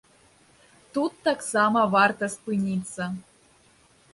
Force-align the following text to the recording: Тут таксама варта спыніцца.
Тут 0.95 1.13
таксама 1.27 1.83
варта 1.97 2.31
спыніцца. 2.37 3.03